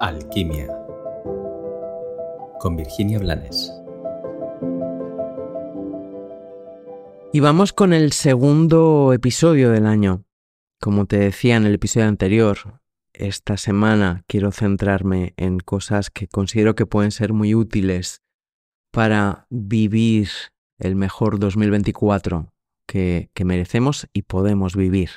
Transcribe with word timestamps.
Alquimia 0.00 0.68
con 2.60 2.76
Virginia 2.76 3.18
Blanes. 3.18 3.72
Y 7.32 7.40
vamos 7.40 7.72
con 7.72 7.92
el 7.92 8.12
segundo 8.12 9.12
episodio 9.12 9.70
del 9.72 9.86
año. 9.86 10.24
Como 10.80 11.06
te 11.06 11.18
decía 11.18 11.56
en 11.56 11.66
el 11.66 11.74
episodio 11.74 12.06
anterior, 12.06 12.80
esta 13.12 13.56
semana 13.56 14.24
quiero 14.28 14.52
centrarme 14.52 15.34
en 15.36 15.58
cosas 15.58 16.10
que 16.10 16.28
considero 16.28 16.76
que 16.76 16.86
pueden 16.86 17.10
ser 17.10 17.32
muy 17.32 17.56
útiles 17.56 18.22
para 18.92 19.46
vivir 19.50 20.28
el 20.78 20.94
mejor 20.94 21.40
2024 21.40 22.52
que, 22.86 23.30
que 23.34 23.44
merecemos 23.44 24.08
y 24.12 24.22
podemos 24.22 24.76
vivir. 24.76 25.10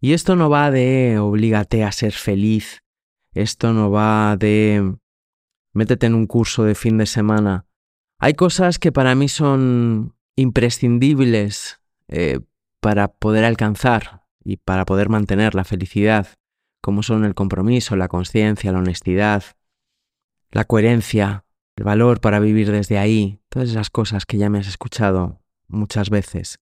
Y 0.00 0.14
esto 0.14 0.34
no 0.34 0.50
va 0.50 0.72
de 0.72 1.18
obligate 1.20 1.84
a 1.84 1.92
ser 1.92 2.12
feliz, 2.12 2.82
esto 3.40 3.72
no 3.72 3.90
va 3.90 4.36
de 4.36 4.96
métete 5.72 6.06
en 6.06 6.14
un 6.14 6.26
curso 6.26 6.64
de 6.64 6.74
fin 6.74 6.98
de 6.98 7.06
semana. 7.06 7.66
Hay 8.18 8.34
cosas 8.34 8.78
que 8.78 8.92
para 8.92 9.14
mí 9.14 9.28
son 9.28 10.14
imprescindibles 10.36 11.80
eh, 12.08 12.40
para 12.80 13.08
poder 13.08 13.44
alcanzar 13.44 14.24
y 14.42 14.56
para 14.56 14.84
poder 14.84 15.08
mantener 15.08 15.54
la 15.54 15.64
felicidad, 15.64 16.28
como 16.80 17.02
son 17.02 17.24
el 17.24 17.34
compromiso, 17.34 17.96
la 17.96 18.08
conciencia, 18.08 18.72
la 18.72 18.78
honestidad, 18.78 19.44
la 20.50 20.64
coherencia, 20.64 21.44
el 21.76 21.84
valor 21.84 22.20
para 22.20 22.40
vivir 22.40 22.72
desde 22.72 22.98
ahí, 22.98 23.40
todas 23.48 23.70
esas 23.70 23.90
cosas 23.90 24.26
que 24.26 24.38
ya 24.38 24.50
me 24.50 24.58
has 24.58 24.68
escuchado 24.68 25.40
muchas 25.68 26.10
veces. 26.10 26.58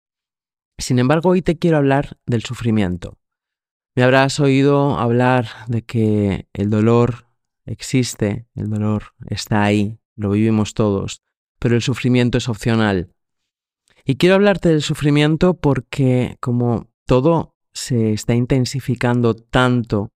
Sin 0.78 0.98
embargo, 0.98 1.30
hoy 1.30 1.42
te 1.42 1.56
quiero 1.56 1.76
hablar 1.76 2.18
del 2.26 2.42
sufrimiento. 2.42 3.18
Me 3.96 4.02
habrás 4.02 4.40
oído 4.40 4.98
hablar 4.98 5.46
de 5.68 5.82
que 5.82 6.48
el 6.52 6.68
dolor 6.68 7.28
existe, 7.64 8.48
el 8.56 8.68
dolor 8.68 9.14
está 9.30 9.62
ahí, 9.62 10.00
lo 10.16 10.30
vivimos 10.30 10.74
todos, 10.74 11.22
pero 11.60 11.76
el 11.76 11.82
sufrimiento 11.82 12.38
es 12.38 12.48
opcional. 12.48 13.14
Y 14.04 14.16
quiero 14.16 14.34
hablarte 14.34 14.68
del 14.70 14.82
sufrimiento 14.82 15.54
porque 15.54 16.36
como 16.40 16.90
todo 17.06 17.56
se 17.72 18.12
está 18.12 18.34
intensificando 18.34 19.34
tanto 19.34 20.12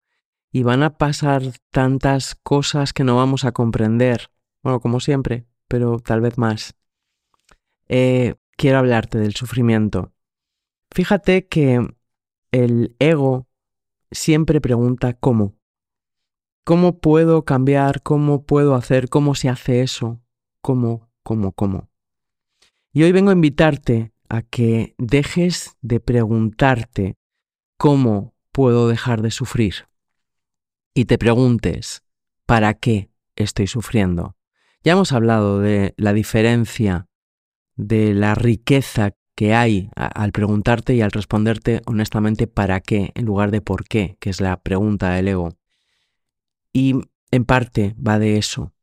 y 0.52 0.64
van 0.64 0.81
a 0.81 0.97
pasar 0.97 1.44
tantas 1.72 2.34
cosas 2.34 2.94
que 2.94 3.03
no 3.03 3.16
vamos 3.16 3.45
a 3.45 3.52
comprender, 3.52 4.31
bueno, 4.64 4.80
como 4.80 5.00
siempre, 5.00 5.45
pero 5.67 6.00
tal 6.00 6.22
vez 6.22 6.39
más, 6.39 6.75
eh, 7.88 8.36
quiero 8.58 8.80
hablarte 8.80 9.19
del 9.19 9.36
sufrimiento. 9.36 10.14
Fíjate 10.91 11.47
que 11.47 11.88
el 12.52 12.95
ego 13.00 13.47
siempre 14.11 14.61
pregunta 14.61 15.13
cómo. 15.13 15.55
¿Cómo 16.63 17.00
puedo 17.00 17.45
cambiar? 17.45 18.02
¿Cómo 18.02 18.45
puedo 18.45 18.75
hacer? 18.75 19.09
¿Cómo 19.09 19.36
se 19.36 19.50
hace 19.50 19.81
eso? 19.81 20.22
¿Cómo? 20.61 21.09
¿Cómo? 21.23 21.53
¿Cómo? 21.53 21.89
Y 22.91 23.03
hoy 23.03 23.11
vengo 23.11 23.30
a 23.30 23.33
invitarte 23.33 24.11
a 24.30 24.41
que 24.41 24.95
dejes 24.97 25.78
de 25.81 26.00
preguntarte 26.00 27.17
cómo 27.78 28.33
puedo 28.52 28.89
dejar 28.89 29.22
de 29.22 29.31
sufrir 29.31 29.88
y 30.97 31.05
te 31.05 31.19
preguntes 31.19 32.02
¿para 32.47 32.73
qué 32.73 33.11
estoy 33.35 33.67
sufriendo? 33.67 34.35
Ya 34.83 34.94
hemos 34.94 35.11
hablado 35.11 35.59
de 35.59 35.94
la 35.95 36.11
diferencia 36.11 37.05
de 37.75 38.16
la 38.16 38.33
riqueza 38.33 39.11
que 39.38 39.54
hay 39.54 39.92
al 39.96 40.32
preguntarte 40.32 40.96
y 40.96 41.02
al 41.02 41.12
responderte 41.12 41.84
honestamente 41.86 42.48
para 42.48 42.80
qué 42.80 43.12
en 43.14 43.26
lugar 43.26 43.52
de 43.52 43.62
por 43.62 43.88
qué, 43.88 44.18
que 44.20 44.32
es 44.32 44.42
la 44.42 44.60
pregunta 44.60 45.12
del 45.12 45.28
ego. 45.28 45.54
Y 46.74 46.96
en 47.30 47.46
parte 47.46 47.96
va 47.96 48.18
de 48.18 48.40
eso. 48.40 48.74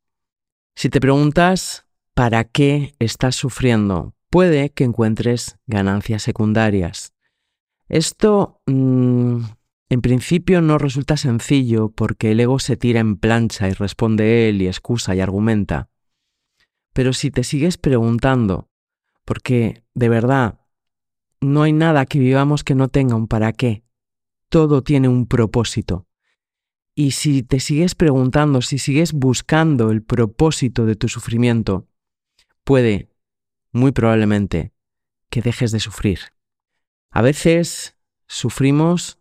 Si 0.77 0.91
te 0.91 1.01
preguntas 1.01 1.87
para 2.15 2.45
qué 2.45 2.95
estás 3.01 3.35
sufriendo, 3.35 4.15
puede 4.31 4.71
que 4.71 4.85
encuentres 4.85 5.59
ganancias 5.67 6.23
secundarias. 6.23 7.15
Esto 7.89 8.61
mm, 8.67 9.39
en 9.89 10.01
principio 10.03 10.61
no 10.61 10.79
resulta 10.79 11.17
sencillo 11.17 11.89
porque 11.89 12.31
el 12.31 12.39
ego 12.39 12.61
se 12.61 12.77
tira 12.77 13.01
en 13.01 13.17
plancha 13.17 13.69
y 13.69 13.73
responde 13.73 14.49
él 14.49 14.63
y 14.63 14.69
excusa 14.69 15.17
y 15.17 15.21
argumenta. 15.21 15.89
Pero 16.93 17.13
si 17.13 17.33
te 17.33 17.43
sigues 17.43 17.77
preguntando 17.77 18.69
porque 19.25 19.85
de 19.95 20.09
verdad 20.09 20.61
no 21.41 21.63
hay 21.63 21.73
nada 21.73 22.07
que 22.07 22.19
vivamos 22.19 22.65
que 22.65 22.75
no 22.75 22.89
tenga 22.89 23.15
un 23.17 23.29
para 23.29 23.53
qué. 23.53 23.85
Todo 24.49 24.83
tiene 24.83 25.09
un 25.09 25.27
propósito. 25.27 26.07
Y 26.95 27.13
si 27.13 27.43
te 27.43 27.61
sigues 27.61 27.95
preguntando, 27.95 28.63
si 28.63 28.79
sigues 28.79 29.13
buscando 29.13 29.91
el 29.91 30.03
propósito 30.03 30.87
de 30.87 30.95
tu 30.95 31.09
sufrimiento, 31.09 31.89
puede, 32.63 33.11
muy 33.73 33.93
probablemente, 33.93 34.73
que 35.29 35.43
dejes 35.43 35.73
de 35.73 35.81
sufrir. 35.81 36.21
A 37.11 37.21
veces 37.21 37.97
sufrimos 38.27 39.19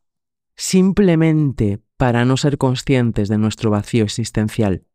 simplemente 0.56 1.80
para 1.97 2.25
no 2.25 2.38
ser 2.38 2.58
conscientes 2.58 3.28
de 3.28 3.38
nuestro 3.38 3.72
vacío 3.72 4.03
existencial. 4.03 4.86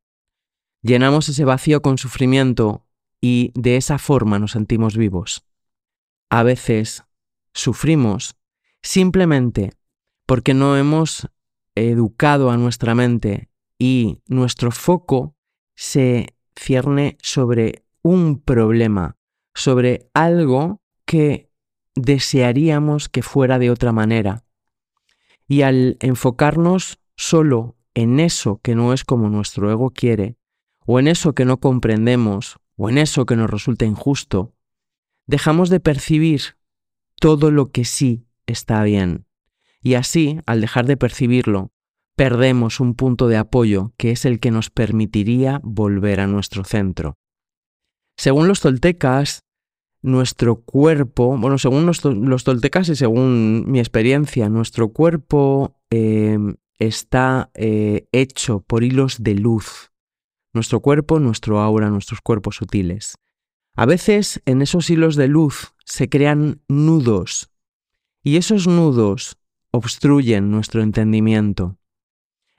Llenamos 0.83 1.29
ese 1.29 1.45
vacío 1.45 1.83
con 1.83 1.99
sufrimiento 1.99 2.88
y 3.21 3.53
de 3.55 3.77
esa 3.77 3.99
forma 3.99 4.39
nos 4.39 4.53
sentimos 4.53 4.97
vivos. 4.97 5.45
A 6.31 6.43
veces 6.43 7.05
sufrimos 7.53 8.37
simplemente 8.83 9.73
porque 10.27 10.55
no 10.55 10.77
hemos 10.77 11.29
educado 11.75 12.51
a 12.51 12.57
nuestra 12.57 12.95
mente 12.95 13.49
y 13.79 14.21
nuestro 14.27 14.71
foco 14.71 15.35
se 15.75 16.35
cierne 16.57 17.17
sobre 17.23 17.85
un 18.03 18.41
problema, 18.41 19.17
sobre 19.55 20.11
algo 20.13 20.83
que 21.05 21.51
desearíamos 21.95 23.09
que 23.09 23.23
fuera 23.23 23.59
de 23.59 23.71
otra 23.71 23.93
manera. 23.93 24.45
Y 25.47 25.63
al 25.63 25.97
enfocarnos 26.01 27.01
solo 27.17 27.77
en 27.95 28.21
eso 28.21 28.61
que 28.63 28.75
no 28.75 28.93
es 28.93 29.05
como 29.05 29.29
nuestro 29.29 29.71
ego 29.71 29.91
quiere, 29.91 30.37
o 30.85 30.99
en 30.99 31.09
eso 31.09 31.35
que 31.35 31.45
no 31.45 31.59
comprendemos, 31.59 32.59
o 32.79 32.89
en 32.89 32.97
eso 32.97 33.27
que 33.27 33.37
nos 33.37 33.51
resulta 33.51 33.85
injusto, 33.85 34.55
dejamos 35.27 35.69
de 35.69 35.81
percibir 35.81 36.57
todo 37.21 37.51
lo 37.51 37.67
que 37.73 37.85
sí 37.85 38.25
está 38.47 38.83
bien. 38.85 39.27
Y 39.83 39.95
así, 39.95 40.41
al 40.47 40.61
dejar 40.61 40.87
de 40.87 40.97
percibirlo, 40.97 41.73
perdemos 42.17 42.79
un 42.79 42.95
punto 42.95 43.27
de 43.27 43.37
apoyo 43.37 43.93
que 43.97 44.13
es 44.13 44.25
el 44.25 44.39
que 44.39 44.53
nos 44.53 44.71
permitiría 44.71 45.61
volver 45.65 46.21
a 46.21 46.29
nuestro 46.29 46.65
centro. 46.65 47.19
Según 48.17 48.47
los 48.47 48.61
toltecas, 48.61 49.45
nuestro 50.01 50.61
cuerpo, 50.63 51.37
bueno, 51.37 51.59
según 51.59 51.85
los, 51.85 52.45
toltecas 52.45 52.89
y 52.89 52.97
según 52.97 53.65
mi 53.67 53.81
experiencia, 53.81 54.49
nuestro 54.49 54.93
cuerpo 54.93 55.81
em, 55.91 56.55
está 56.79 57.51
eh, 57.55 58.07
hecho 58.13 58.61
por 58.61 58.85
hilos 58.85 59.23
de 59.23 59.35
luz 59.35 59.91
nuestro 60.59 60.81
cuerpo, 60.81 61.21
nuestro 61.21 61.61
aura, 61.61 61.89
nuestros 61.89 62.21
cuerpos 62.21 62.57
sutiles. 62.57 63.15
A 63.77 63.87
veces 63.87 64.43
en 64.45 64.61
esos 64.61 64.91
hilos 64.91 65.15
de 65.15 65.29
luz 65.29 65.73
se 65.85 66.09
crean 66.09 66.63
nudos 66.67 67.51
y 68.25 68.37
esos 68.37 68.67
nudos 68.67 69.39
obstruyen 69.71 70.51
nuestro 70.51 70.83
entendimiento. 70.83 71.79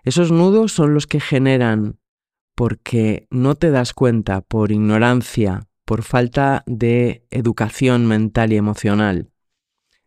Esos 0.06 0.32
nudos 0.32 0.72
son 0.72 0.94
los 0.94 1.08
que 1.08 1.20
generan 1.20 2.00
porque 2.56 3.28
no 3.32 3.56
te 3.56 3.70
das 3.70 3.94
cuenta 3.94 4.40
por 4.40 4.72
ignorancia, 4.72 5.68
por 5.84 6.04
falta 6.04 6.64
de 6.66 7.28
educación 7.32 8.06
mental 8.06 8.54
y 8.54 8.56
emocional. 8.56 9.30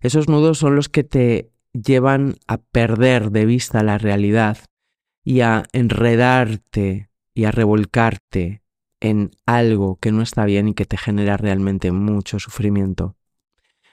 Esos 0.01 0.31
nudos 0.31 0.57
son 0.57 0.77
los 0.77 0.89
que 0.89 1.05
te 1.05 1.53
llevan 1.75 2.37
a 2.47 2.57
perder 2.57 3.31
de 3.33 3.45
vista 3.45 3.83
la 3.83 3.99
realidad 3.99 4.57
y 5.23 5.41
a 5.41 5.65
enredarte 5.73 7.12
y 7.35 7.45
a 7.45 7.51
revolcarte 7.51 8.63
en 9.01 9.31
algo 9.47 9.97
que 9.97 10.13
no 10.13 10.23
está 10.23 10.45
bien 10.45 10.69
y 10.69 10.75
que 10.75 10.87
te 10.87 10.97
genera 10.97 11.37
realmente 11.37 11.91
mucho 11.91 12.39
sufrimiento. 12.39 13.17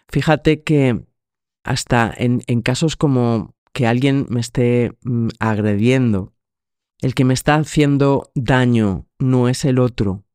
Fíjate 0.07 0.63
que 0.63 1.05
hasta 1.63 2.13
en, 2.15 2.41
casos 2.61 2.95
como 2.95 3.55
que 3.73 3.87
alguien 3.87 4.25
me 4.29 4.39
esté 4.39 4.97
mm, 5.03 5.29
agrediendo, 5.39 6.33
el 7.01 7.15
que 7.15 7.25
me 7.25 7.33
está 7.33 7.55
haciendo 7.55 8.31
daño 8.35 9.07
no 9.19 9.49
es 9.49 9.65
el 9.65 9.79
otro. 9.79 10.25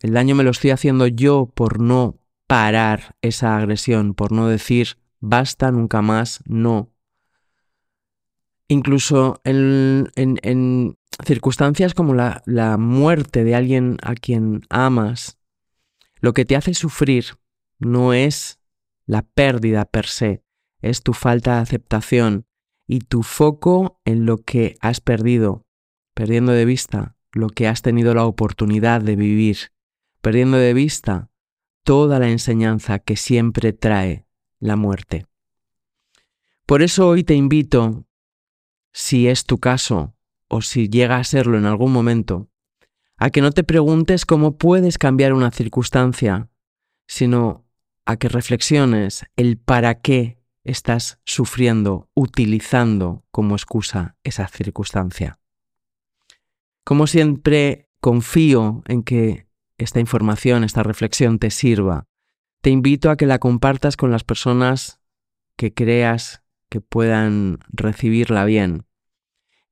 El 0.00 0.12
daño 0.12 0.34
me 0.34 0.44
lo 0.44 0.50
estoy 0.50 0.70
haciendo 0.70 1.06
yo 1.06 1.50
por 1.54 1.80
no 1.80 2.18
parar 2.46 3.16
esa 3.22 3.56
agresión, 3.56 4.14
por 4.14 4.32
no 4.32 4.48
decir 4.48 4.98
basta, 5.20 5.70
nunca 5.70 6.02
más, 6.02 6.40
no. 6.46 6.90
Incluso 8.68 9.40
en, 9.44 10.96
circunstancias 11.24 11.94
como 11.94 12.14
la, 12.14 12.76
muerte 12.78 13.44
de 13.44 13.54
alguien 13.54 13.98
a 14.02 14.14
quien 14.14 14.62
amas, 14.70 15.38
lo 16.20 16.32
que 16.32 16.44
te 16.44 16.56
hace 16.56 16.74
sufrir 16.74 17.36
no 17.78 18.12
es 18.12 18.58
la 19.06 19.22
pérdida 19.22 19.84
per 19.84 20.06
se, 20.06 20.42
es 20.80 21.02
tu 21.02 21.12
falta 21.12 21.56
de 21.56 21.62
aceptación 21.62 22.46
y 22.86 23.00
tu 23.00 23.22
foco 23.22 24.00
en 24.04 24.26
lo 24.26 24.38
que 24.38 24.76
has 24.80 25.00
perdido 25.00 25.64
perdiendo 26.14 26.52
de 26.52 26.64
vista 26.64 27.16
lo 27.32 27.48
que 27.48 27.66
has 27.66 27.82
tenido 27.82 28.14
la 28.14 28.24
oportunidad 28.24 29.00
de 29.00 29.16
vivir, 29.16 29.72
perdiendo 30.20 30.56
de 30.56 30.72
vista 30.72 31.30
toda 31.82 32.20
la 32.20 32.30
enseñanza 32.30 33.00
que 33.00 33.16
siempre 33.16 33.72
trae 33.72 34.24
la 34.60 34.76
muerte. 34.76 35.26
Por 36.64 36.82
eso 36.82 37.08
hoy 37.08 37.24
te 37.24 37.34
invito, 37.34 38.06
si 38.94 39.28
es 39.28 39.44
tu 39.44 39.58
caso 39.58 40.14
o 40.48 40.62
si 40.62 40.88
llega 40.88 41.16
a 41.18 41.24
serlo 41.24 41.58
en 41.58 41.66
algún 41.66 41.92
momento, 41.92 42.48
a 43.18 43.30
que 43.30 43.42
no 43.42 43.50
te 43.50 43.64
preguntes 43.64 44.24
cómo 44.24 44.56
puedes 44.56 44.98
cambiar 44.98 45.32
una 45.32 45.50
circunstancia, 45.50 46.48
sino 47.06 47.66
a 48.06 48.16
que 48.16 48.28
reflexiones 48.28 49.24
el 49.36 49.58
para 49.58 50.00
qué 50.00 50.38
estás 50.62 51.18
sufriendo 51.24 52.08
utilizando 52.14 53.24
como 53.30 53.56
excusa 53.56 54.16
esa 54.22 54.46
circunstancia. 54.46 55.38
Como 56.84 57.06
siempre, 57.06 57.90
confío 58.00 58.82
en 58.86 59.02
que 59.02 59.48
esta 59.76 59.98
información, 59.98 60.62
esta 60.62 60.82
reflexión 60.82 61.38
te 61.38 61.50
sirva. 61.50 62.06
Te 62.62 62.70
invito 62.70 63.10
a 63.10 63.16
que 63.16 63.26
la 63.26 63.40
compartas 63.40 63.96
con 63.96 64.12
las 64.12 64.22
personas 64.22 65.00
que 65.56 65.74
creas 65.74 66.43
que 66.68 66.80
puedan 66.80 67.58
recibirla 67.68 68.44
bien. 68.44 68.86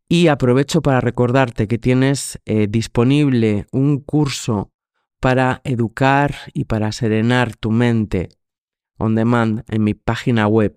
Y 0.08 0.28
aprovecho 0.28 0.82
para 0.82 1.00
recordarte 1.00 1.66
que 1.66 1.78
tienes 1.78 2.38
eh, 2.44 2.66
disponible 2.68 3.66
un 3.72 4.00
curso 4.00 4.72
para 5.20 5.60
educar 5.64 6.34
y 6.52 6.64
para 6.64 6.92
serenar 6.92 7.56
tu 7.56 7.70
mente 7.70 8.28
on 8.98 9.14
demand 9.14 9.64
en 9.68 9.84
mi 9.84 9.94
página 9.94 10.46
web, 10.46 10.76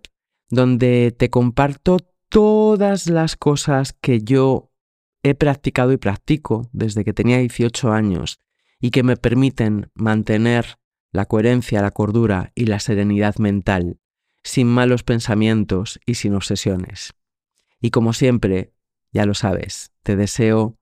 donde 0.50 1.14
te 1.18 1.30
comparto 1.30 1.98
todas 2.30 3.08
las 3.08 3.36
cosas 3.36 3.94
que 3.94 4.22
yo 4.22 4.72
he 5.24 5.36
practicado 5.36 5.92
y 5.92 5.98
practico 5.98 6.70
desde 6.72 7.04
que 7.04 7.14
tenía 7.14 7.40
18 7.40 7.92
años 7.92 8.40
y 8.80 8.92
que 8.92 9.04
me 9.04 9.18
permiten 9.18 9.90
mantener 9.96 10.78
la 11.12 11.26
coherencia, 11.26 11.82
la 11.82 11.92
cordura 11.92 12.52
y 12.56 12.66
la 12.66 12.80
serenidad 12.80 13.38
mental, 13.38 14.00
sin 14.46 14.68
malos 14.68 15.04
pensamientos 15.04 16.00
y 16.06 16.14
sin 16.16 16.36
obsesiones. 16.36 17.16
Y 17.82 17.90
como 17.90 18.14
siempre, 18.14 18.72
ya 19.12 19.26
lo 19.26 19.34
sabes, 19.34 19.92
te 20.04 20.16
deseo 20.16 20.78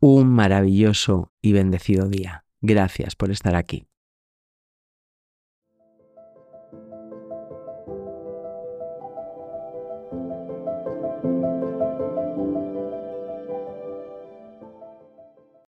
un 0.00 0.28
maravilloso 0.28 1.32
y 1.40 1.52
bendecido 1.52 2.08
día. 2.08 2.44
Gracias 2.60 3.16
por 3.16 3.30
estar 3.30 3.56
aquí. 3.56 3.86